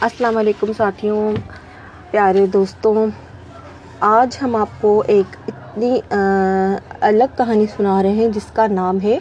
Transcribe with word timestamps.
السلام 0.00 0.36
علیکم 0.36 0.72
ساتھیوں، 0.72 1.32
پیارے 2.10 2.46
دوستوں، 2.52 2.94
آج 4.08 4.36
ہم 4.42 4.54
آپ 4.56 4.80
کو 4.80 4.92
ایک 5.06 5.36
اتنی 5.48 5.90
الگ 7.00 7.36
کہانی 7.36 7.66
سنا 7.76 8.02
رہے 8.02 8.12
ہیں 8.12 8.28
جس 8.28 8.46
کا 8.52 8.66
نام 8.70 9.00
ہے 9.02 9.18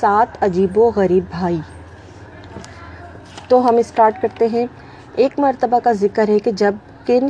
سات 0.00 0.42
عجیب 0.44 0.78
و 0.78 0.90
غریب 0.96 1.24
بھائی۔ 1.30 1.60
تو 3.48 3.68
ہم 3.68 3.76
اسٹارٹ 3.76 4.20
کرتے 4.22 4.46
ہیں۔ 4.52 4.66
ایک 5.16 5.38
مرتبہ 5.38 5.78
کا 5.84 5.92
ذکر 6.00 6.28
ہے 6.28 6.38
کہ 6.38 6.50
جب 6.62 6.74
کن 7.06 7.28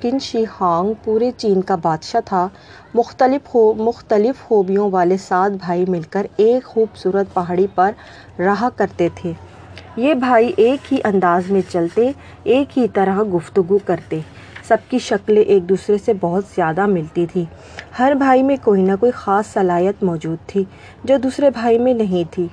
کن 0.00 0.18
شی 0.22 0.44
ہانگ 0.60 0.92
پورے 1.04 1.30
چین 1.36 1.60
کا 1.62 1.76
بادشاہ 1.82 2.20
تھا، 2.24 2.46
مختلف 2.94 3.54
ہو، 3.54 3.62
مختلف 3.78 4.42
خوبیوں 4.48 4.90
والے 4.90 5.16
سات 5.18 5.50
بھائی 5.60 5.84
مل 5.88 6.02
کر 6.10 6.26
ایک 6.36 6.64
خوبصورت 6.66 7.34
پہاڑی 7.34 7.66
پر 7.74 7.90
رہا 8.38 8.68
کرتے 8.76 9.08
تھے۔ 9.14 9.32
یہ 9.96 10.14
بھائی 10.14 10.52
ایک 10.56 10.92
ہی 10.92 10.98
انداز 11.04 11.50
میں 11.50 11.60
چلتے، 11.72 12.10
ایک 12.44 12.78
ہی 12.78 12.88
طرح 12.88 13.22
گفتگو 13.34 13.78
کرتے۔ 13.84 14.18
سب 14.68 14.76
کی 14.88 14.98
شکلیں 14.98 15.42
ایک 15.42 15.68
دوسرے 15.68 15.98
سے 16.04 16.12
بہت 16.20 16.44
زیادہ 16.56 16.86
ملتی 16.86 17.26
تھی۔ 17.26 17.44
ہر 17.98 18.12
بھائی 18.14 18.42
میں 18.42 18.56
کوئی 18.64 18.82
نہ 18.82 18.92
کوئی 19.00 19.12
خاص 19.12 19.46
صلاحیت 19.46 20.02
موجود 20.02 20.38
تھی 20.46 20.64
جو 21.04 21.16
دوسرے 21.22 21.50
بھائی 21.50 21.78
میں 21.78 21.94
نہیں 21.94 22.24
تھی۔ 22.30 22.46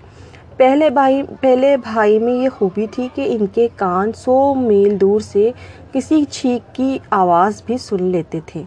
پہلے 0.58 0.90
بھائی 0.90 1.24
پہلے 1.42 1.78
بھائی 1.78 2.20
میں 2.20 2.34
یہ 2.34 2.50
خوبی 2.50 2.88
تھی 2.88 3.08
کہ 3.16 3.38
ان 3.40 3.46
کے 3.48 3.68
کان 3.76 4.12
سو 4.16 4.54
میل 4.54 5.02
دور 5.02 5.20
سے 5.20 5.52
کسی 5.92 6.26
چھینک 6.32 6.76
کی 6.76 7.00
آواز 7.10 7.62
بھی 7.66 7.78
سن 7.78 8.04
لیتے 8.04 8.40
تھے۔ 8.46 8.64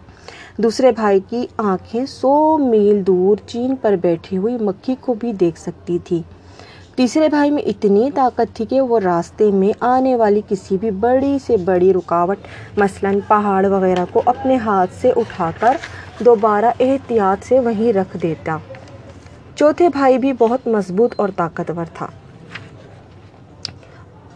دوسرے 0.57 0.91
بھائی 0.91 1.19
کی 1.29 1.47
آنکھیں 1.57 2.05
سو 2.05 2.57
میل 2.57 3.07
دور 3.07 3.37
چین 3.47 3.75
پر 3.75 3.95
بیٹھی 4.01 4.37
ہوئی 4.37 4.57
مکھی 4.61 4.95
کو 5.01 5.13
بھی 5.13 5.33
دیکھ 5.33 5.59
سکتی 5.59 5.97
تھی۔ 5.99 6.21
تیسرے 6.97 7.29
بھائی 7.29 7.51
میں 7.51 7.63
اتنی 7.63 8.11
طاقت 8.15 8.55
تھی 8.55 8.65
کہ 8.65 8.81
وہ 8.81 8.99
راستے 8.99 9.51
میں 9.51 9.71
آنے 9.85 10.15
والی 10.15 10.41
کسی 10.49 10.77
بھی 10.77 10.91
بڑی 10.91 11.37
سے 11.47 11.57
بڑی 11.57 11.93
رکاوٹ، 11.93 12.37
مثلاً 12.77 13.19
پہاڑ 13.27 13.65
وغیرہ 13.65 14.05
کو 14.11 14.21
اپنے 14.25 14.57
ہاتھ 14.57 14.93
سے 15.01 15.11
اٹھا 15.15 15.51
کر 15.59 15.77
دوبارہ 16.19 16.71
احتیاط 16.79 17.45
سے 17.45 17.59
وہیں 17.59 17.93
رکھ 17.93 18.17
دیتا۔ 18.17 18.57
چوتھے 19.55 19.89
بھائی 19.89 20.17
بھی 20.17 20.33
بہت 20.33 20.67
مضبوط 20.67 21.13
اور 21.17 21.29
طاقتور 21.35 21.85
تھا۔ 21.93 22.07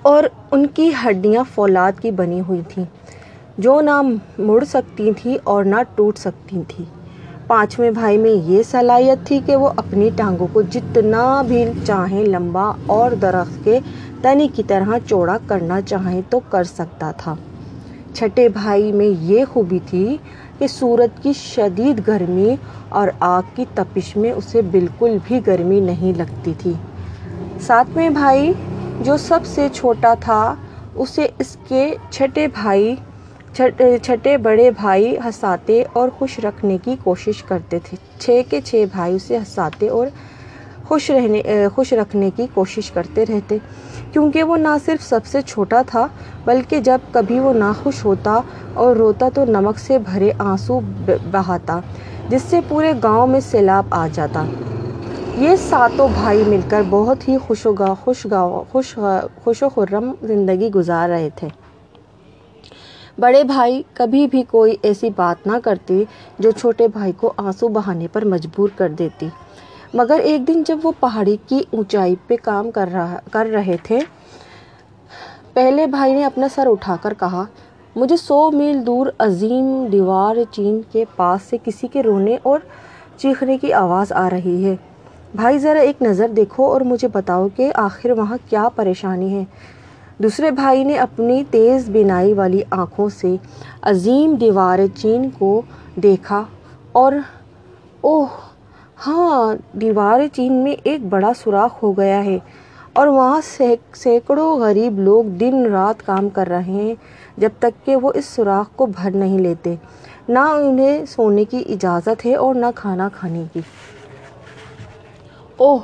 اور 0.02 0.24
ان 0.52 0.68
کی 0.68 0.92
ہڈیاں 1.06 1.44
فولاد 1.56 1.92
کی 2.02 2.12
بنی 2.12 2.42
ہوئی 2.42 2.62
تھیں۔ 2.70 2.86
جو 3.58 3.82
نہ 3.82 4.02
مڑ 4.38 4.64
سکتی 4.64 5.14
تھیں 5.14 5.38
اور 5.44 5.64
نہ 5.64 5.76
ٹوٹ 5.96 6.18
سکتی 6.18 6.62
تھیں۔ 6.68 6.99
پانچویں 7.50 7.92
بھائی 7.92 8.18
میں 8.18 8.52
یہ 8.52 8.64
صلاحیت 8.64 9.26
تھی 9.28 9.40
کہ 9.46 9.56
وہ 9.56 9.70
اپنی 9.76 10.10
ٹانگوں 10.16 10.48
کو 10.54 10.62
جتنا 10.62 11.42
بھی 11.42 11.64
چاہیں 11.86 12.26
لمبا 12.26 12.72
اور 12.86 13.12
درخت 13.12 13.64
کے 13.64 13.80
تنے 14.22 14.48
کی 14.56 14.64
طرح 14.64 14.98
چوڑا 15.08 15.38
کرنا 15.48 15.82
چاہیں 15.82 16.22
تو 16.30 16.40
کر 16.50 16.64
سکتا 16.64 17.12
تھا۔ 17.18 17.36
چھٹے 18.14 18.50
بھائی 18.50 18.92
میں 18.92 19.06
یہ 19.06 19.46
خوبی 19.46 19.80
تھی 19.86 20.18
کہ 20.60 20.68
سورج 20.68 21.24
کی 21.24 21.34
شدید 21.34 22.08
گرمی 22.08 22.56
اور 22.90 23.08
آگ 23.20 23.42
کی 23.56 23.66
تپش 23.76 24.16
میں 24.16 24.32
اسے 24.32 24.62
بالکل 24.62 25.18
بھی 25.28 25.40
گرمی 25.48 25.80
نہیں 25.80 26.18
لگتی 26.18 26.54
تھی۔ 26.58 26.74
ساتویں 27.62 28.10
بھائی 28.10 28.54
جو 29.02 29.18
سب 29.18 29.40
سے 29.46 29.68
چھوٹا 29.74 30.14
تھا، 30.20 30.56
اسے 30.96 31.28
اس 31.40 31.58
کے 31.68 31.96
چھٹے 32.10 32.48
بھائی 32.48 32.96
چھٹے 33.56 34.38
بڑے 34.38 34.70
بھائی 34.78 35.16
ہنساتے 35.26 35.82
اور 35.94 36.10
خوش 36.18 36.38
رکھنے 36.44 36.78
کی 36.84 36.96
کوشش 37.04 37.44
کرتے 37.44 37.80
تھے۔ 37.86 37.98
چھ 38.22 38.42
کے 38.50 38.60
چھ 38.62 38.86
بھائی 38.92 39.16
اسے 39.16 39.38
ہنساتے 39.38 39.88
اور 39.98 40.08
خوش 40.88 41.10
رہنے، 41.12 41.42
خوش 41.76 41.94
رکھنے 41.94 42.30
کی 42.36 42.46
کوشش 42.54 42.92
کرتے 42.92 43.26
رہتے۔ 43.26 43.58
کیونکہ 44.14 44.44
وہ 44.44 44.58
نہ 44.58 44.76
صرف 44.86 45.04
سب 45.04 45.26
سے 45.32 45.42
چھوٹا 45.48 45.82
تھا، 45.88 46.06
بلکہ 46.46 46.80
جب 46.88 47.00
کبھی 47.14 47.40
وہ 47.40 47.54
ناخوش 47.54 48.04
ہوتا 48.06 48.40
اور 48.82 48.96
روتا 48.96 49.30
تو 49.36 49.46
نمک 49.46 49.80
سے 49.80 49.98
بھرے 50.10 50.32
آنسو 50.50 50.80
بہاتا، 51.34 51.80
جس 52.30 52.44
سے 52.50 52.62
پورے 52.70 52.94
گاؤں 53.04 53.28
میں 53.28 53.40
سیلاب 53.52 53.86
آ 53.92 54.08
جاتا۔ 54.14 54.46
یہ 55.36 55.56
ساتوں 55.60 56.08
بھائی 56.14 56.44
مل 56.44 56.62
کر 56.70 56.82
بہت 56.90 57.28
ہی 57.28 57.38
خوش 57.38 57.66
و 57.66 57.74
گا، 57.74 57.94
خوش 58.04 58.26
خوش 58.72 58.98
خوش 59.44 59.64
و 59.64 59.70
خرم 59.76 60.12
زندگی 60.22 60.70
گزار 60.76 61.10
رہے 61.10 61.30
تھے۔ 61.36 61.50
بڑے 63.20 63.44
بھائی 63.44 63.84
کبھی 63.94 64.28
بھی 64.28 64.44
کوئی 64.44 64.76
ایسی 64.82 65.10
بات 65.16 65.48
نہ 65.48 65.58
کرتے 65.64 66.04
جو 66.40 66.52
چھوٹے 66.52 66.88
بھائی 66.88 67.12
کو 67.12 67.34
آنسو 67.38 67.68
بہانے 67.68 68.08
پر 68.08 68.26
مجبور 68.26 68.70
کر 68.76 68.90
دیتی۔ 68.90 69.28
مگر 69.94 70.20
ایک 70.20 70.48
دن 70.48 70.64
جب 70.66 70.78
وہ 70.84 70.92
پہاڑی 71.00 71.38
کی 71.48 71.64
اونچائی 71.72 72.16
پہ 72.28 72.36
کام 72.44 72.72
کر 72.72 72.90
رہا 72.94 73.20
کر 73.32 73.46
رہے 73.46 73.76
تھے، 73.84 74.00
پہلے 75.54 75.88
بھائی 75.88 76.14
نے 76.14 76.26
اپنا 76.26 76.48
سر 76.56 76.68
اٹھا 76.68 76.96
کر 77.02 77.14
کہا، 77.14 77.44
مجھے 77.96 78.18
سو 78.18 78.52
میل 78.52 78.86
دور 78.86 79.08
عظیم 79.20 79.88
دیوار 79.92 80.36
چین 80.52 80.82
کے 80.92 81.06
پاس 81.16 81.42
سے 81.42 81.58
کسی 81.64 81.88
کے 81.88 82.04
رونے 82.04 82.38
اور 82.44 82.60
چیخنے 83.18 83.58
کی 83.58 83.74
آواز 83.74 84.12
آ 84.12 84.30
رہی 84.30 84.66
ہے۔ 84.66 84.76
بھائی 85.36 85.60
ذرا 85.60 85.80
ایک 85.80 86.02
نظر 86.02 86.28
دیکھو 86.28 86.72
اور 86.72 86.82
مجھے 86.82 87.08
بتاؤ 87.08 87.48
کہ 87.56 87.72
آخر 87.76 88.12
وہاں 88.12 88.38
کیا 88.50 88.70
پریشانی 88.76 89.34
ہے۔ 89.34 89.44
دوسرے 90.20 90.52
بھائی 90.52 90.84
نے 90.84 90.96
اپنی 90.98 91.44
تیز 91.52 91.90
بینائی 91.90 92.34
والی 92.34 92.62
آنکھوں 92.70 93.10
سے 93.10 93.36
عظیم 93.82 94.36
دیوار 94.36 94.80
چین 94.96 95.30
کو 95.30 95.62
دیکھا 95.96 96.44
اور 96.92 97.14
اوہ 98.02 98.26
ہاں 99.08 99.56
دیوار 99.78 100.20
چین 100.34 100.54
میں 100.54 100.76
ایک 100.84 101.06
بڑا 101.06 101.32
سوراخ 101.44 101.84
ہو 101.84 101.98
گیا 101.98 102.24
ہے 102.26 102.38
اور 102.94 103.08
وہاں 103.08 103.42
سینکڑوں 103.94 104.60
غریب 104.60 105.00
لوگ 105.00 105.24
دن 105.24 105.66
رات 105.66 106.06
کام 106.06 106.30
کر 106.30 106.48
رہے 106.48 106.64
ہیں 106.64 106.96
جب 107.38 107.50
تک 107.60 107.86
کہ 107.86 107.96
وہ 107.96 108.12
اس 108.16 108.26
سوراخ 108.26 108.76
کو 108.76 108.86
بھر 108.86 109.12
نہیں 109.12 109.40
لیتے۔ 109.40 109.76
نہ 110.30 110.40
انہیں 110.40 111.06
سونے 111.06 111.46
کی 111.46 111.64
اجازت 111.70 112.26
ہے 112.26 112.36
اور 112.36 112.56
نہ 112.56 112.66
کھانا 112.76 113.10
کھانے 113.16 113.44
کی۔ 113.54 113.60
اوہ، 115.58 115.80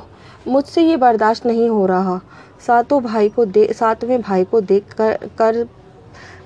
مجھ 0.46 0.68
سے 0.68 0.82
یہ 0.82 0.96
برداشت 0.96 1.46
نہیں 1.46 1.68
ہو 1.68 1.86
رہا۔ 1.86 2.18
ساتوں 2.60 3.00
بھائی 3.00 3.28
کو 3.28 3.44
دے 3.44 3.66
ساتویں 3.78 4.18
بھائی 4.18 4.44
کو 4.50 4.60
دیکھ 4.60 4.96
کر 4.96 5.16
کر 5.36 5.56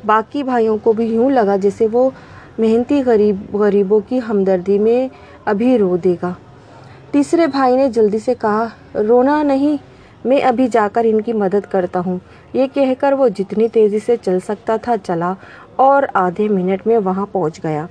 باقی 0.07 0.43
بھائیوں 0.43 0.77
کو 0.83 0.93
بھی 0.93 1.05
یوں 1.05 1.31
لگا 1.31 1.57
جیسے 1.57 1.87
وہ 1.93 2.11
محنتی 2.59 3.03
غریب 3.07 3.57
غریبوں 3.57 4.01
کی 4.09 4.21
ہمدردی 4.29 4.79
میں 4.79 5.09
ابھی 5.45 5.79
رو 5.79 5.97
دے 5.97 6.15
گا۔ 6.23 6.33
تیسرے 7.11 7.47
بھائی 7.47 7.77
نے 7.77 7.89
جلدی 7.89 8.19
سے 8.19 8.35
کہا، 8.41 8.67
رونا 8.95 9.43
نہیں، 9.43 9.77
میں 10.25 10.41
ابھی 10.41 10.69
جا 10.69 10.89
کر 10.93 11.05
ان 11.05 11.21
کی 11.21 11.33
مدد 11.33 11.71
کرتا 11.71 12.01
ہوں۔ 12.07 12.19
یہ 12.53 12.67
کہہ 12.75 12.93
کر 12.99 13.13
وہ 13.13 13.29
جتنی 13.29 13.69
تیزی 13.69 13.99
سے 14.07 14.17
چل 14.23 14.39
سکتا 14.41 14.77
تھا 14.77 14.95
چلا 15.03 15.33
اور 15.77 16.03
آدھے 16.15 16.49
منٹ 16.49 16.87
میں 16.87 16.99
وہاں 16.99 17.27
پہنچ 17.33 17.65
گیا 17.65 17.87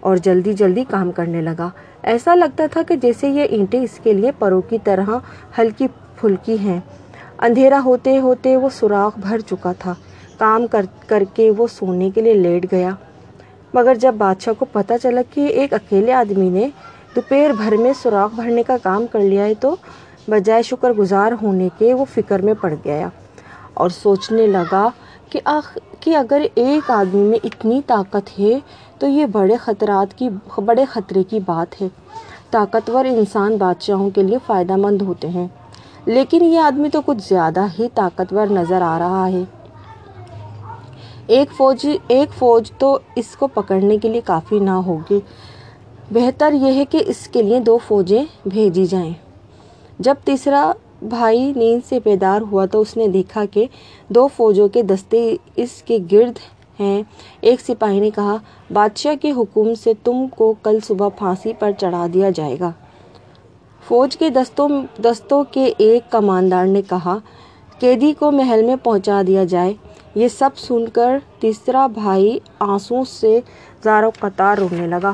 اور 0.00 0.16
جلدی 0.16 0.52
جلدی 0.52 0.84
کام 0.88 1.12
کرنے 1.12 1.40
لگا۔ 1.40 1.68
ایسا 2.02 2.34
لگتا 2.34 2.66
تھا 2.72 2.82
کہ 2.88 2.96
جیسے 2.96 3.28
یہ 3.28 3.42
اینٹیں 3.42 3.82
اس 3.82 4.00
کے 4.02 4.12
لیے 4.12 4.30
پروں 4.38 4.60
کی 4.60 4.78
طرح 4.84 5.10
ہلکی 5.58 5.86
پھلکی 6.20 6.56
ہیں۔ 6.58 6.80
اندھیرا 7.42 7.80
ہوتے 7.84 8.18
ہوتے 8.18 8.56
وہ 8.56 8.68
سوراخ 8.68 9.18
بھر 9.18 9.38
چکا 9.38 9.72
تھا۔ 9.78 9.94
کام 10.38 10.66
کر 10.66 10.86
کر 11.06 11.22
کے 11.34 11.50
وہ 11.50 11.66
سونے 11.66 12.10
کے 12.14 12.20
لیے 12.20 12.34
لیٹ 12.34 12.66
گیا۔ 12.72 12.90
مگر 13.74 13.94
جب 13.94 14.14
بادشاہ 14.18 14.52
کو 14.58 14.64
پتہ 14.72 14.94
چلا 15.02 15.20
کہ 15.34 15.46
ایک 15.46 15.72
اکیلے 15.74 16.12
آدمی 16.12 16.48
نے 16.48 16.68
دوپہر 17.16 17.50
بھر 17.58 17.76
میں 17.76 17.92
سوراخ 18.02 18.34
بھرنے 18.34 18.62
کا 18.62 18.76
کام 18.82 19.06
کر 19.06 19.20
لیا 19.20 19.44
ہے 19.44 19.54
تو 19.54 19.74
بجائے 20.28 20.62
شکر 20.62 20.92
گزار 20.92 21.32
ہونے 21.42 21.68
کے 21.78 21.94
وہ 21.94 22.04
فکر 22.14 22.42
میں 22.42 22.54
پڑ 22.60 22.74
گیا 22.84 23.08
اور 23.74 23.88
سوچنے 23.88 24.46
لگا 24.46 24.88
کہ 25.30 25.40
آخ، 25.44 25.78
کہ 26.00 26.16
اگر 26.16 26.42
ایک 26.54 26.90
آدمی 26.90 27.20
میں 27.20 27.38
اتنی 27.44 27.80
طاقت 27.86 28.38
ہے 28.40 28.58
تو 28.98 29.06
یہ 29.06 29.26
بڑے 29.26 29.56
خطرات 29.56 30.18
کی، 30.18 30.28
بڑے 30.64 30.84
خطرے 30.84 31.22
کی 31.22 31.40
بات 31.46 31.82
ہے۔ 31.82 31.88
طاقتور 32.50 33.04
انسان 33.04 33.56
بادشاہوں 33.56 34.10
کے 34.10 34.22
لیے 34.22 34.38
فائدہ 34.46 34.76
مند 34.76 35.02
ہوتے 35.02 35.28
ہیں۔ 35.28 35.48
لیکن 36.08 36.44
یہ 36.44 36.58
آدمی 36.58 36.88
تو 36.88 37.00
کچھ 37.06 37.28
زیادہ 37.28 37.66
ہی 37.78 37.88
طاقتور 37.94 38.46
نظر 38.46 38.82
آ 38.82 38.98
رہا 38.98 39.28
ہے۔ 39.28 39.42
ایک 41.26 41.52
فوج 41.52 41.86
ایک 42.08 42.34
فوج 42.38 42.72
تو 42.78 42.98
اس 43.16 43.36
کو 43.36 43.46
پکڑنے 43.46 43.98
کے 43.98 44.08
لیے 44.08 44.20
کافی 44.24 44.58
نہ 44.58 44.70
ہوگی۔ 44.70 45.20
بہتر 46.10 46.52
یہ 46.52 46.72
ہے 46.72 46.84
کہ 46.84 47.02
اس 47.06 47.28
کے 47.28 47.42
لیے 47.42 47.60
دو 47.60 47.78
فوجیں 47.78 48.24
بھیجی 48.46 48.86
جائیں۔ 48.86 49.12
جب 49.98 50.14
تیسرا 50.24 50.72
بھائی 51.02 51.52
نیند 51.56 51.80
سے 51.88 51.98
بیدار 52.04 52.40
ہوا 52.40 52.66
تو 52.66 52.80
اس 52.80 52.96
نے 52.96 53.08
دیکھا 53.08 53.44
کہ 53.44 53.66
دو 54.08 54.28
فوجوں 54.36 54.68
کے 54.68 54.82
دستے 54.82 55.36
اس 55.56 55.82
کے 55.82 55.98
گرد 56.12 56.38
ہیں۔ 56.80 57.02
ایک 57.40 57.60
سپاہی 57.60 58.00
نے 58.00 58.10
کہا، 58.10 58.36
بادشاہ 58.72 59.14
کے 59.14 59.30
حکم 59.30 59.74
سے 59.74 59.92
تم 60.04 60.26
کو 60.36 60.54
کل 60.62 60.78
صبح 60.86 61.08
پھانسی 61.08 61.52
پر 61.58 61.70
چڑھا 61.78 62.06
دیا 62.14 62.30
جائے 62.30 62.56
گا۔ 62.60 62.72
فوج 63.88 64.16
کے 64.16 64.30
دستوں 64.30 64.68
دستوں 65.04 65.44
کے 65.50 65.72
ایک 65.78 66.10
کماندار 66.10 66.66
نے 66.66 66.82
کہا، 66.82 67.18
قیدی 67.78 68.12
کو 68.18 68.30
محل 68.30 68.62
میں 68.62 68.76
پہنچا 68.82 69.22
دیا 69.26 69.44
جائے۔ 69.44 69.74
یہ 70.14 70.28
سب 70.28 70.50
سن 70.56 70.88
کر 70.88 71.18
تیسرا 71.40 71.86
بھائی 71.86 72.38
آنسو 72.58 73.04
سے 73.04 73.40
زارو 73.84 74.10
قطار 74.20 74.58
رونے 74.58 74.86
لگا۔ 74.86 75.12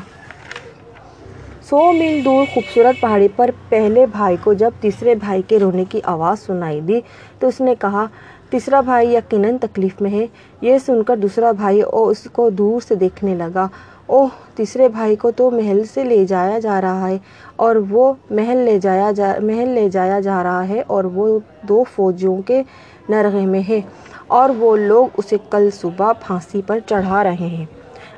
سو 1.71 1.93
میل 1.93 2.25
دور 2.25 2.45
خوبصورت 2.55 3.01
پہاڑی 3.01 3.29
پر 3.37 3.51
پہلے 3.69 4.07
بھائی 4.07 4.37
کو 4.45 4.53
جب 4.53 4.71
تیسرے 4.81 5.15
بھائی 5.15 5.43
کے 5.43 5.59
رونے 5.59 5.85
کی 5.89 6.01
آواز 6.05 6.41
سنائی 6.41 6.81
دی 6.81 7.01
تو 7.39 7.49
اس 7.49 7.61
نے 7.61 7.75
کہا 7.81 8.07
تیسرا 8.55 8.81
بھائی 8.81 9.15
یقیناً 9.15 9.57
تکلیف 9.61 10.01
میں 10.01 10.11
ہے۔ 10.11 10.27
یہ 10.61 10.79
سن 10.79 11.03
کر 11.03 11.17
دوسرا 11.17 11.53
بھائی 11.53 11.83
اس 11.93 12.29
کو 12.33 12.51
دور 12.51 12.81
سے 12.89 12.95
دیکھنے 12.95 13.35
لگا۔ 13.35 13.67
اوہ، 14.07 14.27
تیسرے 14.55 14.89
بھائی 14.89 15.17
کو 15.17 15.31
تو 15.31 15.51
محل 15.51 15.83
سے 15.95 16.05
لے 16.05 16.25
جایا 16.25 16.59
جا 16.59 16.81
رہا 16.81 17.09
ہے 17.09 17.19
اور 17.57 17.77
وہ 17.77 18.13
محل 18.31 18.57
لے 18.57 18.79
جایا 18.79 19.11
جا، 19.11 19.33
محل 19.43 19.69
لے 19.69 19.89
جایا 19.89 20.21
جا 20.21 20.43
رہا 20.43 20.69
ہے 20.69 20.83
اور 20.87 21.05
وہ 21.05 21.39
دو 21.63 21.85
فوجیوں 21.95 22.43
کے 22.43 22.63
نرغے 23.09 23.47
میں 23.47 23.63
ہے 23.69 23.81
اور 24.27 24.51
وہ 24.59 24.77
لوگ 24.77 25.07
اسے 25.17 25.37
کل 25.51 25.69
صبح 25.71 26.13
پھانسی 26.13 26.63
پر 26.67 26.79
چڑھا 26.87 27.25
رہے 27.25 27.47
ہیں۔ 27.47 27.67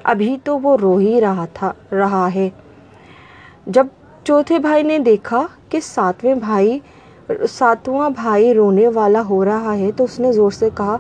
ابھی 0.03 0.37
تو 0.45 0.59
وہ 0.59 0.77
رو 0.77 0.97
ہی 0.97 1.21
رہا 1.21 1.47
تھا، 1.53 1.73
رہا 1.93 2.29
ہے۔ 2.35 2.49
جب 3.67 3.87
چوتھے 4.25 4.59
بھائی 4.59 4.83
نے 4.83 4.99
دیکھا 4.99 5.47
کہ 5.69 5.81
ساتویں 5.81 6.35
بھائی 6.35 6.79
ساتواں 7.51 8.11
بھائی 8.11 8.55
رونے 8.55 8.89
والا 8.89 9.23
ہو 9.29 9.45
رہا 9.45 9.77
ہے 9.79 9.91
تو 9.97 10.05
اس 10.05 10.19
نے 10.21 10.33
زور 10.33 10.51
سے 10.51 10.69
کہا، 10.75 10.97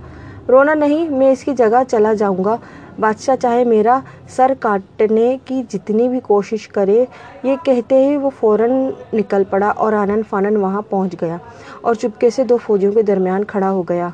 رونا 0.48 0.74
نہیں، 0.74 1.08
میں 1.08 1.30
اس 1.32 1.44
کی 1.44 1.54
جگہ 1.54 1.82
چلا 1.88 2.12
جاؤں 2.12 2.44
گا۔ 2.44 2.56
بادشاہ 2.98 3.36
چاہے 3.36 3.64
میرا 3.64 3.98
سر 4.28 4.52
کاٹنے 4.60 5.36
کی 5.44 5.62
جتنی 5.68 6.08
بھی 6.08 6.20
کوشش 6.20 6.68
کرے، 6.68 7.04
یہ 7.42 7.56
کہتے 7.64 8.04
ہی 8.04 8.16
وہ 8.16 8.30
فوراً 8.40 8.70
نکل 9.12 9.42
پڑا 9.50 9.68
اور 9.68 9.92
آنن 9.92 10.20
فانن 10.30 10.56
وہاں 10.56 10.82
پہنچ 10.88 11.14
گیا 11.20 11.36
اور 11.80 11.94
چپکے 11.94 12.30
سے 12.30 12.44
دو 12.44 12.56
فوجیوں 12.56 12.92
کے 12.92 13.02
درمیان 13.02 13.44
کھڑا 13.44 13.70
ہو 13.70 13.82
گیا۔ 13.82 14.08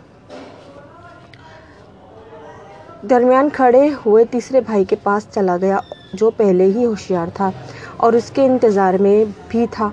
درمیان 3.10 3.48
کھڑے 3.52 3.88
ہوئے 4.06 4.24
تیسرے 4.24 4.60
بھائی 4.60 4.84
کے 4.84 4.96
پاس 5.02 5.26
چلا 5.34 5.56
گیا، 5.56 5.78
جو 6.12 6.30
پہلے 6.30 6.64
ہی 6.64 6.84
ہوشیار 6.84 7.26
تھا 7.34 7.50
اور 7.96 8.12
اس 8.12 8.30
کے 8.30 8.46
انتظار 8.46 8.94
میں 8.94 9.24
بھی 9.48 9.66
تھا۔ 9.70 9.90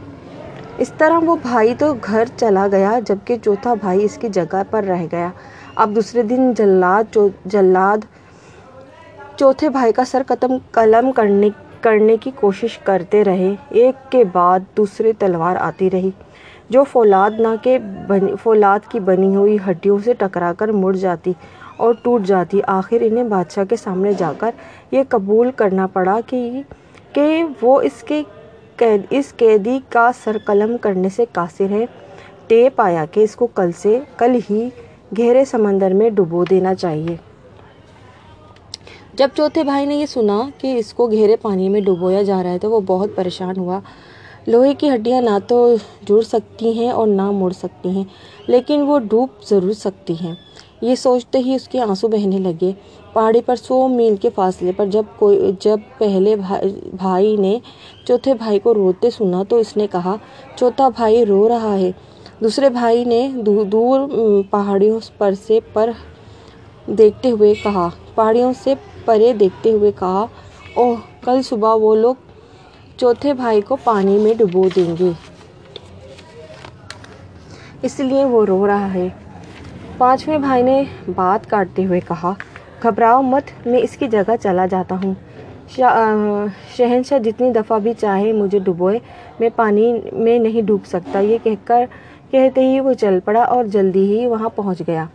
اس 0.82 0.92
طرح 0.98 1.20
وہ 1.24 1.36
بھائی 1.42 1.74
تو 1.80 1.94
گھر 1.94 2.24
چلا 2.38 2.68
گیا 2.72 3.00
جبکہ 3.06 3.38
چوتھا 3.44 3.74
بھائی 3.74 4.04
اس 4.06 4.18
کی 4.18 4.30
جگہ 4.30 4.62
پر 4.70 4.84
رہ 4.84 5.06
گیا۔ 5.12 5.30
اب 5.76 5.96
دوسرے 5.96 6.24
دن 6.24 6.54
جلاد 6.54 7.18
جلاد 7.46 8.06
چوتھے 9.36 9.70
بھائی 9.70 9.94
کا 9.94 10.06
سر 10.06 10.22
قتم 10.28 10.58
قلم 10.72 11.12
کرنے 11.12 11.50
کرنے 11.82 12.18
کی 12.18 12.32
کوشش 12.36 12.78
کرتے 12.78 13.24
رہے۔ 13.24 13.56
ایک 13.70 14.12
کے 14.12 14.24
بعد 14.24 14.60
دوسرے 14.78 15.14
تلوار 15.20 15.56
آتی 15.60 15.90
رہی۔ 15.90 16.12
جو 16.70 16.84
فولاد 16.84 17.40
نہ 17.40 17.56
کے 17.64 17.78
فولاد 18.44 18.80
کی 18.90 19.00
بنی 19.00 19.36
ہوئی 19.36 19.58
ہڈیوں 19.70 19.98
سے 20.06 20.14
ٹکرا 20.14 20.54
کر 20.58 20.68
مڑ 20.68 20.96
جاتی 20.96 21.34
اور 21.78 21.94
ٹوٹ 22.04 22.26
جاتی۔ 22.26 22.62
آخر 22.68 22.98
انہیں 23.02 23.24
بادشاہ 23.24 23.64
کے 23.64 23.76
سامنے 23.76 24.14
جا 24.14 24.32
کر 24.38 24.52
یہ 24.92 25.04
قبول 25.10 25.52
کرنا 25.56 25.88
پڑا 25.88 26.20
کہ 26.26 26.62
کہ 27.14 27.44
وہ 27.62 27.82
اس 27.82 28.04
کے 28.08 28.24
قید، 28.80 29.02
اس 29.10 29.34
قیدی 29.38 29.80
کا 29.90 30.10
سر 30.24 30.38
قلم 30.46 30.78
کرنے 30.78 31.10
سے 31.10 31.26
قاصر 31.32 31.72
ہے۔ 31.72 31.86
ٹیپ 32.48 32.82
آیا 32.82 33.06
کہ 33.06 33.20
اس 33.20 33.36
کو 33.36 33.48
کل 33.48 33.72
سے 33.72 34.00
کل 34.18 34.38
ہی 34.50 34.70
گہرے 35.20 35.46
سمندر 35.46 35.94
میں 35.94 36.10
ڈبو 36.10 36.44
دینا 36.46 36.76
چاہیے۔ 36.76 37.16
جب 39.14 39.30
چوتھے 39.36 39.64
بھائی 39.64 39.86
نے 39.86 39.96
یہ 39.96 40.06
سنا 40.06 40.42
کہ 40.58 40.78
اس 40.78 40.94
کو 40.94 41.08
گہرے 41.08 41.36
پانی 41.36 41.70
میں 41.70 41.82
ڈبویا 41.82 42.22
جا 42.22 42.44
رہا 42.44 42.52
ہے 42.52 42.60
تو 42.60 42.72
وہ 42.72 42.80
بہت 42.88 43.10
پریشان 43.16 43.58
ہوا۔ 43.58 43.80
لوہے 44.48 44.74
کی 44.74 44.90
ہڈیاں 44.90 45.22
نہ 45.22 45.38
تو 45.48 45.76
جڑ 46.08 46.22
سکتی 46.22 46.72
ہیں 46.80 46.90
اور 46.90 47.08
نہ 47.08 47.32
مڑ 47.32 47.52
سکتی 47.52 47.90
ہیں، 47.90 48.04
لیکن 48.48 48.82
وہ 48.82 49.00
ڈوب 49.00 49.30
ضرور 49.50 49.74
سکتی 49.74 50.14
ہیں۔ 50.22 50.36
یہ 50.82 50.96
سوچتے 50.96 51.40
ہی 51.40 51.56
اس 51.56 51.68
کے 51.68 51.80
آنسو 51.82 52.08
بہنے 52.08 52.38
لگے۔ 52.38 52.72
پہاڑی 53.14 53.42
پر 53.42 53.56
سو 53.56 53.88
میل 53.88 54.16
کے 54.16 54.30
فاصلے 54.36 54.72
پر 54.72 54.86
جب 54.86 55.04
کوئی، 55.18 55.52
جب 55.60 55.78
پہلے 55.98 56.36
بھائی 56.98 57.36
نے 57.38 57.58
چوتھے 58.08 58.34
بھائی 58.34 58.60
کو 58.60 58.74
روتے 58.74 59.10
سنا 59.10 59.44
تو 59.50 59.56
اس 59.56 59.76
نے 59.78 59.88
کہا، 59.92 60.16
چوتھا 60.56 60.90
بھائی 60.90 61.26
رو 61.26 61.48
رہا 61.50 61.78
ہے۔ 61.78 61.92
دوسرے 62.44 62.70
بھائی 62.70 63.04
نے 63.04 63.30
دور، 63.72 64.00
پہاڑیوں 64.50 65.00
پر 65.18 65.34
سے 65.48 65.60
پر 65.74 65.90
دیکھتے 66.88 67.32
ہوئے 67.32 67.54
کہا، 67.64 67.90
پہاڑیوں 68.16 68.54
سے 68.64 68.74
پرے 69.06 69.34
دیکھتے 69.34 69.72
ہوئے 69.72 69.92
کہا، 70.00 70.26
اوہ، 70.74 70.96
کل 71.24 71.42
صبح 71.42 71.76
وہ 71.76 71.96
لوگ 71.96 72.16
چوتھے 72.98 73.34
بھائی 73.34 73.62
کو 73.62 73.78
پانی 73.84 74.18
میں 74.18 74.34
ڈبو 74.34 74.68
دیں 74.76 74.96
گے۔ 75.00 75.12
اس 77.82 78.00
لیے 78.00 78.24
وہ 78.26 78.46
رو 78.46 78.68
رہا 78.68 78.94
ہے۔ 78.94 79.08
پانچویں 80.00 80.38
بھائی 80.38 80.64
نے 80.64 80.84
بات 81.16 81.50
کاٹتے 81.50 81.86
ہوئے 81.86 82.00
کہا، 82.00 82.34
گھبراؤ 82.84 83.22
مت، 83.22 83.68
میں 83.68 83.80
اس 83.80 83.98
کی 83.98 84.08
جگہ 84.08 84.36
چلا 84.44 84.66
جاتا 84.66 84.96
ہوں۔ 85.04 85.14
شہنشاہ 86.76 87.20
جتنی 87.20 87.52
دفعہ 87.52 87.80
بھی 87.80 87.94
چاہے 88.00 88.32
مجھے 88.34 88.60
ڈبوئے، 88.60 89.00
میں 89.40 89.50
پانی 89.56 89.92
میں 90.14 90.40
نہیں 90.40 90.62
ڈوب 90.62 90.86
سکتا۔ 90.86 91.20
یہ 91.20 91.38
کہہ 91.44 91.66
کر 91.66 91.86
کہتے 92.32 92.62
ہی 92.62 92.80
وہ 92.80 92.94
چل 92.94 93.20
پڑا 93.26 93.42
اور 93.44 93.66
جلدی 93.66 94.06
ہی 94.12 94.26
وہاں 94.26 94.50
پہنچ 94.56 94.82
گیا۔ 94.88 95.06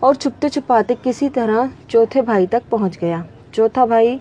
اور 0.00 0.14
چھپتے 0.14 0.48
چھپاتے 0.48 0.94
کسی 1.02 1.28
طرح 1.28 1.66
چوتھے 1.88 2.22
بھائی 2.22 2.46
تک 2.46 2.70
پہنچ 2.70 3.00
گیا۔ 3.02 3.22
چوتھا 3.52 3.84
بھائی 3.84 4.18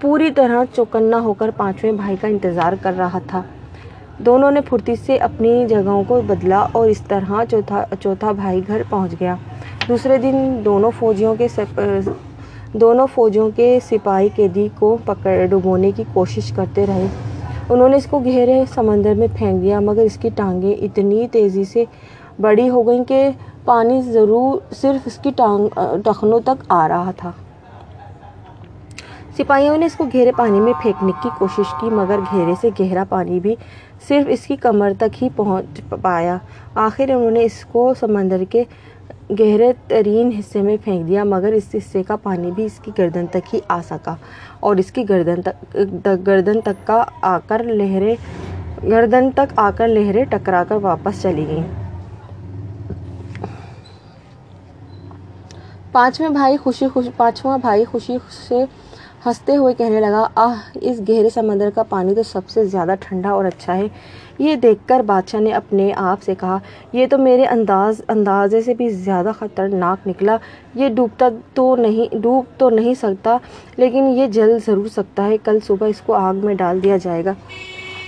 پوری 0.00 0.30
طرح 0.30 0.64
چوکنا 0.74 1.20
ہو 1.20 1.32
کر 1.32 1.50
پانچویں 1.50 1.92
بھائی 1.92 2.16
کا 2.20 2.28
انتظار 2.28 2.72
کر 2.82 2.92
رہا 2.98 3.18
تھا۔ 3.26 3.42
دونوں 4.18 4.50
نے 4.50 4.60
پھرتی 4.60 4.94
سے 4.96 5.16
اپنی 5.18 5.64
جگہوں 5.68 6.02
کو 6.08 6.20
بدلا 6.26 6.58
اور 6.72 6.88
اس 6.88 7.00
طرح 7.08 7.44
چوتھا 7.50 7.84
چوتھا 8.00 8.32
بھائی 8.32 8.60
گھر 8.68 8.82
پہنچ 8.90 9.14
گیا۔ 9.20 9.34
دوسرے 9.88 10.18
دن 10.18 10.34
دونوں 10.64 10.90
فوجیوں 10.98 11.34
کے 11.34 11.46
دونوں 12.80 13.06
فوجیوں 13.14 13.50
کے 13.56 13.78
سپاہی 13.90 14.28
قیدی 14.36 14.68
کو 14.78 14.96
پکڑ، 15.04 15.44
ڈبونے 15.50 15.90
کی 15.96 16.04
کوشش 16.12 16.52
کرتے 16.56 16.86
رہے۔ 16.86 17.06
انہوں 17.70 17.88
نے 17.88 17.96
اس 17.96 18.06
کو 18.10 18.18
گہرے 18.18 18.62
سمندر 18.74 19.14
میں 19.14 19.26
پھینک 19.34 19.62
دیا، 19.62 19.80
مگر 19.80 20.02
اس 20.02 20.16
کی 20.22 20.28
ٹانگیں 20.36 20.72
اتنی 20.72 21.26
تیزی 21.32 21.64
سے 21.64 21.84
بڑی 22.40 22.68
ہو 22.68 22.86
گئیں 22.86 23.04
کہ 23.04 23.28
پانی 23.64 24.00
ضرور، 24.02 24.58
صرف 24.80 25.06
اس 25.06 25.18
کی 25.22 25.30
ٹانگ، 25.36 25.78
ٹخنوں 26.04 26.40
تک 26.44 26.64
آ 26.68 26.86
رہا 26.88 27.10
تھا۔ 27.16 27.30
سپاہیوں 29.36 29.76
نے 29.78 29.86
اس 29.86 29.94
کو 29.96 30.04
گہرے 30.14 30.32
پانی 30.36 30.60
میں 30.60 30.72
پھینکنے 30.82 31.12
کی 31.22 31.28
کوشش 31.38 31.72
کی، 31.80 31.90
مگر 31.90 32.18
گہرے 32.32 32.54
سے 32.60 32.68
گہرا 32.80 33.04
پانی 33.08 33.38
بھی 33.40 33.54
صرف 34.08 34.26
اس 34.30 34.46
کی 34.46 34.56
کمر 34.56 34.92
تک 34.98 35.22
ہی 35.22 35.28
پہنچ 35.36 35.80
پایا۔ 36.02 36.36
آخر 36.86 37.10
انہوں 37.10 37.30
نے 37.30 37.44
اس 37.44 37.64
کو 37.72 37.92
سمندر 38.00 38.42
کے 38.50 38.64
گہرے 39.38 39.72
ترین 39.88 40.30
حصے 40.38 40.62
میں 40.62 40.76
پھینک 40.84 41.06
دیا، 41.08 41.24
مگر 41.24 41.52
اس 41.52 41.74
حصے 41.74 42.02
کا 42.02 42.16
پانی 42.22 42.50
بھی 42.50 42.64
اس 42.64 42.78
کی 42.82 42.90
گردن 42.98 43.26
تک 43.30 43.54
ہی 43.54 43.60
آ 43.68 43.80
سکا 43.88 44.14
اور 44.60 44.76
اس 44.76 44.92
کی 44.92 45.08
گردن 45.08 45.42
تک 45.42 45.74
گردن 46.26 46.60
تک 46.60 46.86
کا 46.86 47.02
آ 47.22 47.38
کر 47.46 47.62
لہریں، 47.64 48.14
گردن 48.82 49.30
تک 49.30 49.52
آ 49.56 49.70
کر 49.76 49.88
لہریں 49.88 50.24
ٹکرا 50.24 50.62
کر 50.68 50.76
واپس 50.82 51.22
چلی 51.22 51.46
گئیں۔ 51.48 51.66
پانچویں 55.92 56.28
بھائی 56.28 56.56
خوشی 56.56 56.88
خوشی 56.88 57.10
پانچواں 57.16 57.58
بھائی 57.58 57.84
خوشی 57.84 58.16
سے 58.48 58.64
ہنستے 59.26 59.56
ہوئے 59.56 59.74
کہنے 59.74 60.00
لگا، 60.00 60.28
آہ، 60.34 60.54
اس 60.74 61.00
گہرے 61.08 61.30
سمندر 61.30 61.70
کا 61.74 61.82
پانی 61.82 62.14
تو 62.14 62.22
سب 62.22 62.48
سے 62.48 62.64
زیادہ 62.64 62.94
ٹھنڈا 63.00 63.30
اور 63.30 63.44
اچھا 63.44 63.76
ہے۔ 63.76 63.88
یہ 64.38 64.56
دیکھ 64.56 64.88
کر 64.88 65.00
بادشاہ 65.06 65.40
نے 65.40 65.50
اپنے 65.50 65.92
آپ 65.96 66.22
سے 66.22 66.34
کہا، 66.34 66.58
یہ 66.92 67.06
تو 67.10 67.18
میرے 67.18 67.44
انداز، 67.44 68.00
اندازے 68.08 68.62
سے 68.62 68.74
بھی 68.74 68.88
زیادہ 68.88 69.30
خطرناک 69.38 70.08
نکلا۔ 70.08 70.36
یہ 70.74 70.88
ڈوبتا 70.88 71.28
تو 71.54 71.76
نہیں، 71.76 72.14
ڈوب 72.14 72.44
تو 72.58 72.70
نہیں 72.70 72.94
سکتا، 72.94 73.36
لیکن 73.76 74.04
یہ 74.04 74.26
جل 74.26 74.58
ضرور 74.66 74.86
سکتا 74.86 75.24
ہے۔ 75.24 75.36
کل 75.44 75.58
صبح 75.66 75.86
اس 75.86 76.00
کو 76.00 76.12
آگ 76.12 76.34
میں 76.34 76.54
ڈال 76.54 76.82
دیا 76.82 76.96
جائے 76.96 77.24
گا۔ 77.24 77.32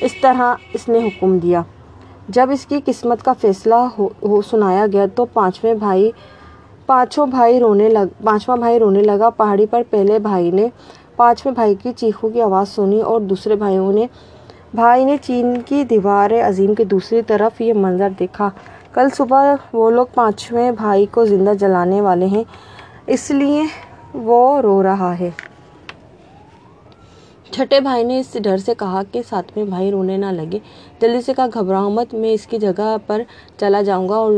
اس 0.00 0.12
طرح 0.20 0.54
اس 0.72 0.88
نے 0.88 0.98
حکم 0.98 1.38
دیا۔ 1.38 1.62
جب 2.28 2.50
اس 2.52 2.66
کی 2.66 2.80
قسمت 2.84 3.22
کا 3.22 3.32
فیصلہ 3.32 3.86
ہو 3.98 4.42
سنایا 4.42 4.86
گیا 4.92 5.06
تو 5.14 5.24
پانچویں 5.24 5.74
بھائی، 5.74 6.10
پانچوں 6.86 7.26
بھائی 7.26 7.60
رونے 7.60 7.88
لگ، 7.88 8.22
پانچواں 8.24 8.56
بھائی 8.56 8.78
رونے 8.78 9.02
لگا۔ 9.02 9.30
پہاڑی 9.30 9.66
پر 9.66 9.82
پہلے 9.90 10.18
بھائی 10.18 10.50
نے 10.50 10.68
پانچویں 11.16 11.54
بھائی 11.54 11.74
کی 11.74 11.92
چیخوں 11.96 12.30
کی 12.30 12.40
آواز 12.40 12.68
سنی 12.68 13.00
اور 13.00 13.20
دوسرے 13.20 13.56
بھائیوں 13.56 13.92
نے، 13.92 14.06
بھائی 14.74 15.04
نے 15.04 15.16
چین 15.22 15.60
کی 15.66 15.84
دیوار 15.84 16.30
عظیم 16.48 16.74
کے 16.74 16.84
دوسری 16.84 17.22
طرف 17.22 17.60
یہ 17.60 17.72
منظر 17.72 18.08
دیکھا۔ 18.18 18.50
کل 18.92 19.08
صبح 19.16 19.54
وہ 19.72 19.90
لوگ 19.90 20.06
پانچویں 20.14 20.70
بھائی 20.72 21.06
کو 21.06 21.24
زندہ 21.24 21.52
جلانے 21.60 22.00
والے 22.00 22.26
ہیں، 22.26 22.44
اس 23.06 23.30
لیے 23.30 23.62
وہ 24.14 24.60
رو 24.60 24.82
رہا 24.82 25.18
ہے۔ 25.18 25.30
چھٹے 27.50 27.80
بھائی 27.80 28.04
نے 28.04 28.18
اس 28.20 28.36
ڈر 28.42 28.56
سے 28.56 28.72
کہا 28.78 29.02
کہ 29.12 29.20
ساتویں 29.28 29.64
بھائی 29.64 29.90
رونے 29.90 30.16
نہ 30.16 30.26
لگے۔ 30.26 30.58
جلدی 31.00 31.20
سے 31.20 31.34
کہا 31.34 31.46
گھبراؤ 31.54 31.90
مت 31.90 32.14
میں 32.14 32.32
اس 32.32 32.46
کی 32.46 32.58
جگہ 32.58 32.96
پر 33.06 33.22
چلا 33.58 33.82
جاؤں 33.82 34.08
گا 34.08 34.14
اور 34.14 34.32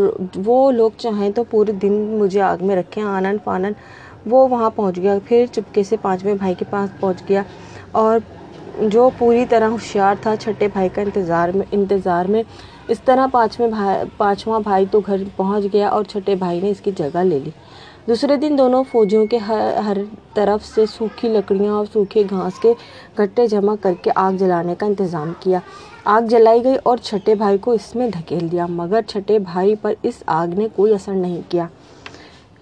وہ 0.44 0.70
لوگ 0.72 0.90
چاہیں 0.96 1.30
تو 1.30 1.44
پورے 1.44 1.72
دن 1.72 1.92
مجھے 1.92 2.40
آگ 2.40 2.56
میں 2.60 2.76
رکھیں، 2.76 3.02
آنن 3.04 3.36
فانن 3.44 3.72
وہ 4.26 4.46
وہاں 4.48 4.70
پہنچ 4.70 4.96
گیا، 4.96 5.18
پھر 5.24 5.44
چپکے 5.52 5.82
سے 5.82 5.96
پانچویں 6.02 6.34
بھائی 6.34 6.54
کے 6.58 6.64
پاس 6.70 7.00
پہنچ 7.00 7.22
گیا 7.28 7.42
اور 7.92 8.18
جو 8.88 9.08
پوری 9.18 9.44
طرح 9.48 9.68
ہوشیار 9.68 10.14
تھا 10.20 10.34
چھٹے 10.36 10.68
بھائی 10.72 10.88
کا 10.94 11.02
انتظار 11.02 11.48
میں 11.48 11.66
انتظار 11.70 12.24
میں 12.24 12.42
اس 12.88 13.00
طرح 13.04 13.26
پانچویں 13.32 13.68
بھائی، 13.68 14.04
پانچواں 14.16 14.60
بھائی 14.60 14.86
تو 14.90 15.00
گھر 15.06 15.22
پہنچ 15.36 15.66
گیا 15.72 15.88
اور 15.88 16.04
چھٹے 16.04 16.34
بھائی 16.34 16.60
نے 16.60 16.70
اس 16.70 16.80
کی 16.80 16.90
جگہ 16.96 17.22
لے 17.24 17.38
لی۔ 17.38 17.50
دوسرے 18.06 18.36
دن 18.36 18.58
دونوں 18.58 18.82
فوجیوں 18.90 19.26
کے 19.26 19.36
ہر 19.36 19.98
طرف 20.34 20.64
سے 20.64 20.84
سوکھی 20.86 21.28
لکڑیاں 21.28 21.72
اور 21.72 21.86
سوکھے 21.92 22.22
گھاس 22.30 22.58
کے 22.58 22.72
گٹھے 23.18 23.46
جمع 23.46 23.74
کر 23.80 23.92
کے 24.02 24.10
آگ 24.14 24.32
جلانے 24.32 24.74
کا 24.78 24.86
انتظام 24.86 25.32
کیا۔ 25.40 25.58
آگ 26.04 26.22
جلائی 26.22 26.64
گئی 26.64 26.76
اور 26.82 26.96
چھٹے 26.96 27.34
بھائی 27.34 27.58
کو 27.58 27.70
اس 27.70 27.94
میں 27.96 28.08
دھکیل 28.08 28.52
دیا، 28.52 28.66
مگر 28.68 29.00
چھٹے 29.06 29.38
بھائی 29.38 29.74
پر 29.82 29.94
اس 30.02 30.22
آگ 30.26 30.58
نے 30.58 30.68
کوئی 30.76 30.94
اثر 30.94 31.12
نہیں 31.12 31.40
کیا۔ 31.48 31.66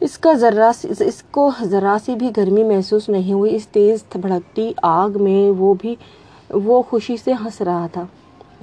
اس 0.04 0.18
کا 0.18 0.32
ذرا 0.32 0.70
اس 1.00 1.23
کو 1.30 1.50
ذرا 1.62 1.96
سی 2.04 2.14
بھی 2.14 2.30
گرمی 2.37 2.62
محسوس 2.64 3.08
نہیں 3.08 3.32
ہوئی۔ 3.32 3.54
اس 3.56 3.68
تیز 3.68 3.99
بھڑکتی 4.16 4.73
آگ 4.82 5.11
میں 5.20 5.50
وہ 5.58 5.75
بھی 5.75 5.94
وہ 6.50 6.82
خوشی 6.82 7.16
سے 7.16 7.32
ہنس 7.32 7.61
رہا 7.61 7.87
تھا۔ 7.92 8.04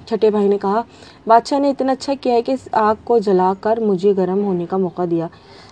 چھٹے 0.06 0.30
بھائی 0.30 0.48
نے 0.48 0.58
کہا، 0.58 0.82
بادشاہ 1.28 1.60
نے 1.60 1.70
اتنا 1.70 1.92
اچھا 1.92 2.14
کیا 2.22 2.34
ہے 2.34 2.42
کہ 2.42 2.52
اس 2.52 2.68
آگ 2.72 2.96
کو 3.04 3.18
جلا 3.18 3.54
کر 3.62 3.80
مجھے 3.80 4.14
گرم 4.18 4.44
ہونے 4.44 4.66
کا 4.70 4.78
موقع 4.78 5.02
دیا۔ 5.12 5.28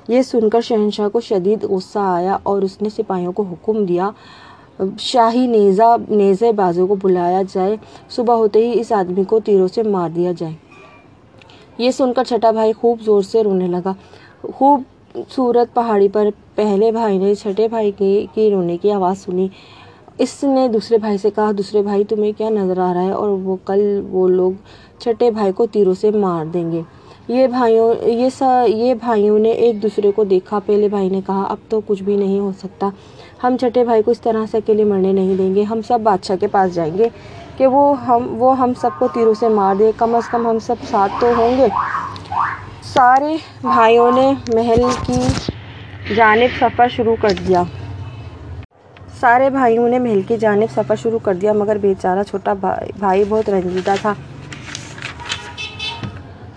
یہ 0.08 0.22
سن 0.22 0.50
کر 0.50 0.62
شہنشاہ 0.62 1.10
کو 1.10 1.22
شدید 1.22 1.64
غصہ 1.64 2.00
آیا 2.00 2.38
اور 2.44 2.62
اس 2.62 2.82
نے 2.82 2.90
سپاہیوں 2.90 3.32
کو 3.32 3.44
حکم 3.44 3.86
دیا، 3.86 4.10
شاہی 5.00 5.48
نیزہ 5.48 5.96
نیزے 6.10 6.52
بازوں 6.52 6.88
کو 6.88 6.96
بلایا 6.96 7.42
جائے۔ 7.54 7.76
صبح 8.10 8.36
ہوتے 8.36 8.60
ہی 8.68 8.80
اس 8.80 8.92
آدمی 8.92 9.24
کو 9.24 9.40
تیروں 9.40 9.68
سے 9.68 9.84
مار 9.84 10.10
دیا 10.10 10.32
جائے۔ 10.38 10.54
یہ 11.78 11.92
سن 11.92 12.14
کر 12.14 12.24
چھٹا 12.24 12.52
بھائی 12.52 12.74
خوب 12.74 13.02
زور 13.02 13.22
سے 13.22 13.44
رونے 13.44 13.68
لگا۔ 13.68 13.94
خوب 14.56 14.82
سورت 15.30 15.74
پہاڑی 15.74 16.08
پر 16.08 16.26
پہلے 16.56 16.92
بھائی 16.92 17.18
نے 17.18 17.36
چھٹے 17.36 17.68
بھائی 17.68 17.92
کے 17.98 18.26
کی 18.34 18.50
رونے 18.52 18.78
کی 18.78 18.92
آواز 18.92 19.18
سنی۔ 19.18 19.48
اس 20.18 20.44
نے 20.44 20.68
دوسرے 20.68 20.98
بھائی 20.98 21.18
سے 21.18 21.30
کہا، 21.36 21.52
دوسرے 21.58 21.82
بھائی، 21.82 22.04
تمہیں 22.04 22.32
کیا 22.38 22.50
نظر 22.50 22.78
آ 22.80 22.94
رہا 22.94 23.02
ہے؟ 23.02 23.12
اور 23.12 23.30
وہ 23.44 23.56
کل 23.66 23.80
وہ 24.10 24.28
لوگ 24.28 24.52
چھٹے 25.00 25.32
بھائی 25.32 25.52
کو 25.52 25.66
تیروں 25.66 25.94
سے 25.94 26.12
مار 26.12 26.46
دیں 26.46 26.72
گے۔ 26.72 26.82
یہ 27.28 27.48
بھائیوں، 27.48 27.94
یہ 28.04 28.30
سا، 28.38 28.50
یہ 28.68 28.94
بھائیوں 28.94 29.40
نے 29.40 29.50
ایک 29.64 29.82
دوسرے 29.84 30.12
کو 30.12 30.24
دیکھا۔ 30.24 30.60
پہلے 30.66 30.88
بھائی 30.88 31.10
نے 31.10 31.22
کہا، 31.26 31.44
اب 31.44 31.58
تو 31.70 31.80
کچھ 31.88 32.04
بھی 32.04 32.16
نہیں 32.16 32.40
ہو 32.40 32.52
سکتا۔ 32.60 32.90
ہم 33.44 33.58
چھٹے 33.60 33.84
بھائی 33.84 34.04
کو 34.04 34.12
اس 34.12 34.22
طرح 34.22 34.46
سے 34.52 34.58
اکیلے 34.58 34.84
مرنے 34.84 35.12
نہیں 35.12 35.36
دیں 35.36 35.56
گے۔ 35.56 35.64
ہم 35.64 35.82
سب 35.88 36.00
بادشاہ 36.04 36.36
کے 36.40 36.48
پاس 36.48 36.74
جائیں 36.76 36.98
گے 36.98 37.10
کہ 37.58 37.68
وہ 37.68 37.94
ہم 38.06 38.28
وہ 38.38 38.58
ہم 38.60 38.72
سب 38.82 38.90
کو 39.00 39.08
تیروں 39.14 39.34
سے 39.40 39.50
مار 39.50 39.76
دے۔ 39.76 39.92
کم 39.98 40.16
از 40.16 40.30
کم 40.32 40.48
ہم 40.48 40.60
سب 40.60 40.76
ساتھ 40.90 41.14
تو 41.20 41.28
ہوں 41.38 41.58
گے۔ 41.58 41.68
سارے 42.94 43.36
بھائیوں 43.62 44.12
نے 44.12 44.32
محل 44.54 44.82
کی 45.06 46.14
جانب 46.16 46.58
سفر 46.60 46.88
شروع 46.90 47.16
کر 47.22 47.32
دیا۔ 47.48 47.64
سارے 49.20 49.50
بھائیوں 49.50 49.88
نے 49.90 50.00
محل 50.00 50.22
کی 50.28 50.38
جانب 50.38 50.72
سفر 50.76 50.96
شروع 50.96 51.20
کر 51.24 51.34
دیا، 51.34 51.54
مگر 51.54 51.78
بیچارہ 51.78 52.24
چھوٹا 52.30 52.54
بھائی 53.00 53.24
بہت 53.30 53.50
رنجیدہ 53.50 53.96
تھا۔ 54.02 54.14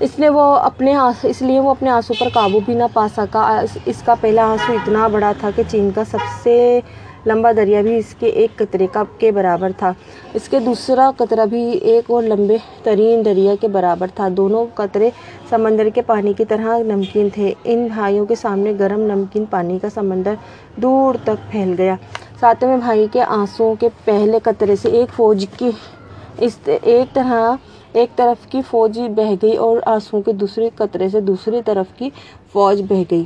اس 0.01 0.19
نے 0.19 0.29
وہ 0.29 0.45
اپنے 0.57 0.95
اس 1.23 1.43
لیے 1.43 1.61
وہ 1.61 1.71
اپنے 1.71 1.91
آنسو 1.91 2.15
پر 2.19 2.29
قابو 2.35 2.61
بھی 2.67 2.75
نہ 2.75 2.85
پا 2.93 3.07
سکا۔ 3.17 3.61
اس 3.85 4.03
کا 4.05 4.15
پہلا 4.21 4.45
آنسو 4.53 4.73
اتنا 4.73 5.09
بڑا 5.09 5.33
تھا 5.41 5.51
کہ 5.57 5.63
چین 5.69 5.91
کا 5.95 6.05
سب 6.11 6.25
سے 6.43 6.81
لمبا 7.27 7.53
دریا 7.57 7.81
بھی 7.81 7.97
اس 7.97 8.15
کے 8.19 8.27
ایک 8.27 8.57
قطرے 8.57 8.87
کا 8.93 9.03
کے 9.19 9.33
برابر 9.33 9.71
تھا۔ 9.77 9.93
اس 10.35 10.49
کے 10.49 10.59
دوسرا 10.59 11.11
قطرہ 11.17 11.47
بھی 11.47 11.63
ایک 11.73 12.11
اور 12.11 12.23
لمبے 12.23 12.57
ترین 12.83 13.25
دریا 13.25 13.55
کے 13.61 13.69
برابر 13.69 14.07
تھا۔ 14.15 14.29
دونوں 14.37 14.67
قطرے 14.75 15.11
سمندر 15.51 15.89
کے 15.89 16.03
پانی 16.03 16.33
کی 16.33 16.45
طرح 16.45 16.79
نمکین 16.79 17.29
تھے۔ 17.35 17.53
ان 17.65 17.87
بھائیوں 17.95 18.27
کے 18.27 18.35
سامنے 18.35 18.73
گرم 18.79 19.01
نمکین 19.01 19.45
پانی 19.45 19.79
کا 19.79 19.89
سمندر 19.95 20.35
دور 20.77 21.15
تک 21.25 21.51
پھیل 21.51 21.75
گیا۔ 21.79 21.95
ساتویں 22.41 22.77
بھائی 22.77 23.07
کے 23.13 23.23
آنسوؤں 23.23 23.75
کے 23.81 23.89
پہلے 24.05 24.39
قطرے 24.43 24.77
سے 24.77 24.89
ایک 24.89 25.15
فوج 25.17 25.47
کی 25.59 25.71
اس 26.39 26.59
ایک 26.83 27.15
طرح، 27.15 27.55
ایک 27.93 28.17
طرف 28.17 28.47
کی 28.47 28.61
فوج 28.71 28.99
بہہ 29.17 29.35
گئی 29.43 29.57
اور 29.57 29.77
آنسوؤں 29.87 30.23
کے 30.23 30.33
دوسرے 30.33 30.69
قطرے 30.77 31.09
سے 31.09 31.21
دوسری 31.21 31.61
طرف 31.67 31.99
کی 31.99 32.11
فوج 32.53 32.83
بہہ 32.89 33.03
گئی۔ 33.11 33.25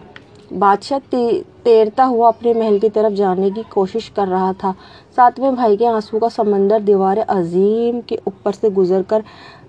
بادشاہ 0.51 1.15
تیرتا 1.63 2.07
ہوا 2.07 2.29
اپنے 2.29 2.53
محل 2.53 2.79
کی 2.79 2.89
طرف 2.91 3.13
جانے 3.13 3.49
کی 3.55 3.63
کوشش 3.69 4.11
کر 4.11 4.27
رہا 4.31 4.51
تھا۔ 4.59 4.73
ساتویں 5.17 5.51
بھائی 5.51 5.77
کے 5.77 5.87
آنسو 5.87 6.19
کا 6.19 6.29
سمندر 6.37 6.81
دیوار 6.87 7.17
عظیم 7.29 8.01
کے 8.07 8.17
اوپر 8.25 8.53
سے 8.61 8.69
گزر 8.69 9.03
کر 9.09 9.21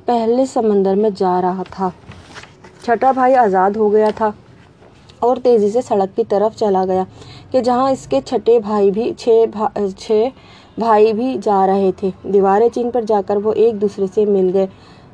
پہلے 0.05 0.45
سمندر 0.45 0.95
میں 0.95 1.09
جا 1.17 1.41
رہا 1.41 1.63
تھا۔ 1.69 1.89
چھٹا 2.83 3.11
بھائی 3.11 3.35
آزاد 3.35 3.77
ہو 3.77 3.91
گیا 3.93 4.09
تھا 4.15 4.29
اور 5.19 5.37
تیزی 5.43 5.69
سے 5.69 5.81
سڑک 5.81 6.15
کی 6.15 6.23
طرف 6.29 6.55
چلا 6.55 6.85
گیا 6.85 7.03
کہ 7.51 7.61
جہاں 7.61 7.89
اس 7.91 8.05
کے 8.07 8.19
چھٹے 8.25 8.59
بھائی 8.59 8.91
بھی 8.91 9.11
چھ 9.17 10.27
بھائی 10.79 11.13
بھی 11.13 11.37
جا 11.43 11.65
رہے 11.67 11.91
تھے۔ 11.97 12.09
دیوار 12.23 12.61
چین 12.73 12.91
پر 12.91 13.01
جا 13.07 13.21
کر 13.27 13.37
وہ 13.37 13.53
ایک 13.53 13.81
دوسرے 13.81 14.05
سے 14.15 14.25
مل 14.25 14.49
گئے۔ 14.53 14.67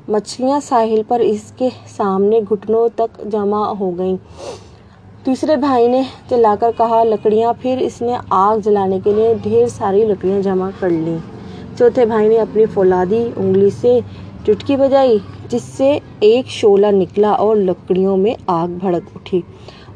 مچھلیاں 0.07 0.59
ساحل 0.63 1.01
پر 1.07 1.19
اس 1.19 1.51
کے 1.57 1.69
سامنے 1.97 2.39
گھٹنوں 2.49 2.87
تک 2.95 3.21
جمع 3.31 3.65
ہو 3.79 3.91
گئیں۔ 3.97 4.17
تیسرے 5.25 5.55
بھائی 5.55 5.87
نے 5.87 6.01
چلا 6.29 6.53
کر 6.59 6.71
کہا، 6.77 7.03
لکڑیاں 7.03 7.51
پھر 7.61 7.77
اس 7.81 8.01
نے 8.01 8.15
آگ 8.29 8.57
جلانے 8.63 8.99
کے 9.03 9.11
لیے 9.11 9.33
ڈھیر 9.43 9.67
ساری 9.67 10.03
لکڑیاں 10.05 10.39
جمع 10.41 10.69
کر 10.79 10.89
لیں 10.89 11.17
چوتھے 11.77 12.05
بھائی 12.05 12.27
نے 12.27 12.39
اپنی 12.39 12.65
فولادی 12.73 13.21
انگلی 13.35 13.69
سے 13.69 13.99
چٹکی 14.45 14.75
بجائی، 14.77 15.17
جس 15.49 15.63
سے 15.77 15.97
ایک 16.19 16.47
شعلہ 16.49 16.87
نکلا 16.91 17.29
اور 17.43 17.55
لکڑیوں 17.55 18.17
میں 18.17 18.33
آگ 18.47 18.67
بھڑک 18.67 19.09
اٹھی۔ 19.15 19.41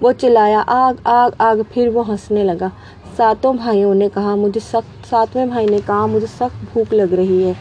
وہ 0.02 0.12
چلایا، 0.12 0.64
آگ 0.68 0.94
آگ 1.04 1.30
آگ، 1.40 1.58
پھر 1.74 1.88
وہ 1.94 2.08
ہنسنے 2.08 2.44
لگا۔ 2.44 2.68
ساتوں 3.18 3.54
بھائیوں 3.54 3.94
نے 3.96 4.08
کہا، 4.14 4.36
مجھے 4.36 4.60
سخت، 4.60 5.10
ساتویں 5.10 5.46
بھائی 5.46 5.66
نے 5.70 5.78
کہا، 5.86 6.06
مجھے 6.06 6.28
سخت 6.28 6.64
بھوک 6.74 6.94
لگ 6.94 7.14
رہی 7.14 7.46
ہے۔ 7.46 7.54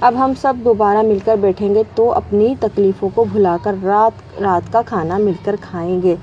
اب 0.00 0.14
ہم 0.18 0.32
سب 0.42 0.54
دوبارہ 0.64 1.02
مل 1.02 1.18
کر 1.24 1.36
بیٹھیں 1.36 1.74
گے 1.74 1.82
تو 1.94 2.12
اپنی 2.12 2.54
تکلیفوں 2.60 3.08
کو 3.14 3.24
بھلا 3.24 3.56
کر 3.62 3.74
رات 3.84 4.40
رات 4.42 4.72
کا 4.72 4.82
کھانا 4.82 5.18
مل 5.18 5.32
کر 5.44 5.56
کھائیں 5.60 6.02
گے۔ 6.02 6.16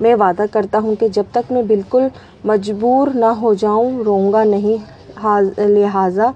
میں 0.00 0.14
وعدہ 0.14 0.44
کرتا 0.52 0.78
ہوں 0.78 0.94
کہ 0.94 1.08
جب 1.08 1.24
تک 1.32 1.52
میں 1.52 1.62
بالکل 1.62 2.06
مجبور 2.44 3.08
نہ 3.14 3.32
ہو 3.40 3.54
جاؤں 3.54 4.02
روں 4.04 4.32
گا 4.32 4.44
نہیں۔ 4.44 4.76
لہٰذا 5.58 6.30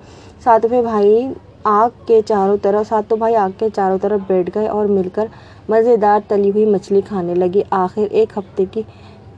ساتویں 0.45 0.83
بھائی 0.83 1.27
آگ 1.65 1.91
کے 2.07 2.21
چاروں 2.27 2.57
طرف 2.63 2.89
ساتوں 2.89 3.17
بھائی 3.17 3.37
آگ 3.37 3.51
کے 3.59 3.69
چاروں 3.75 3.99
طرف 4.03 4.21
بیٹھ 4.27 4.51
گئے 4.55 4.69
اور 4.69 4.87
مل 4.87 5.09
کر 5.15 5.27
مزیدار 5.69 6.21
تلی 6.29 6.51
ہوئی 6.51 6.65
مچھلی 6.65 7.01
کھانے 7.09 7.35
لگے۔ 7.35 7.63
آخر 7.71 8.07
ایک 8.11 8.39
ہفتے 8.39 8.65
کی 8.71 8.83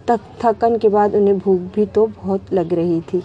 تھکن 0.06 0.76
کے 0.78 0.88
بعد 0.88 1.14
انہیں 1.14 1.34
بھوک 1.34 1.60
بھی 1.74 1.84
تو 1.92 2.06
بہت 2.16 2.52
لگ 2.54 2.72
رہی 2.72 3.00
تھی۔ 3.06 3.20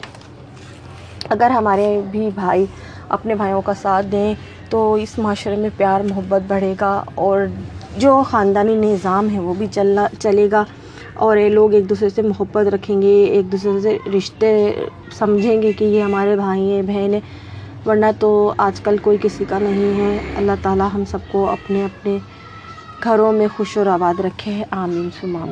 اگر 1.30 1.50
ہمارے 1.50 2.02
بھی 2.12 2.30
بھائی 2.36 2.66
اپنے 3.10 3.36
بھائیوں 3.36 3.62
کا 3.66 3.74
ساتھ 3.82 4.06
دیں 4.12 4.34
تو 4.70 4.94
اس 4.94 5.18
معاشرے 5.20 5.56
میں 5.56 5.70
پیار، 5.78 6.02
محبت 6.02 6.42
بڑھے 6.48 6.74
گا 6.82 7.04
اور 7.16 7.40
جو 7.98 8.22
خاندانی 8.30 8.76
نظام 8.76 9.30
ہے 9.30 9.40
وہ 9.40 9.54
بھی 9.58 9.68
چلنا 9.72 10.08
چلے 10.20 10.48
گا۔ 10.52 10.64
اور 11.22 11.38
یہ 11.38 11.50
لوگ 11.50 11.74
ایک 11.74 11.90
دوسرے 11.90 12.10
سے 12.10 12.22
محبت 12.22 12.68
رکھیں 12.68 13.02
گے، 13.02 13.24
ایک 13.24 13.52
دوسرے 13.52 13.80
سے 13.82 13.98
رشتے 14.18 14.72
سمجھیں 15.12 15.62
گے 15.62 15.72
کہ 15.72 15.86
یہ 15.86 16.02
ہمارے 16.02 16.36
بھائی 16.36 16.72
ہیں، 16.72 16.82
بہن 16.82 17.14
ہیں۔ 17.14 17.22
ورنہ 17.86 18.06
تو 18.20 18.54
آج 18.58 18.82
کل 18.82 18.98
کوئی 18.98 19.18
کسی 19.22 19.46
کا 19.46 19.60
نہیں 19.60 20.00
ہے۔ 20.00 20.20
اللہ 20.36 20.52
تعالیٰ 20.62 20.88
ہم 20.94 21.06
سب 21.06 21.20
کو 21.32 21.50
اپنے 21.50 21.84
اپنے 21.84 22.18
گھروں 23.04 23.32
میں 23.32 23.48
خوش 23.56 23.78
اور 23.78 23.86
آباد 23.86 24.20
رکھے۔ 24.20 24.64
آمین۔ 24.72 25.10
ثم 25.22 25.36
آمین 25.36 25.50